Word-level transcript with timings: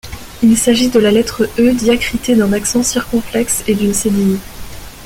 Il 0.41 0.57
s’agit 0.57 0.89
de 0.89 0.97
la 0.97 1.11
lettre 1.11 1.47
E 1.59 1.75
diacritée 1.75 2.35
d’un 2.35 2.53
accent 2.53 2.81
circonflexe 2.81 3.63
et 3.67 3.75
d’une 3.75 3.93
cédille. 3.93 4.39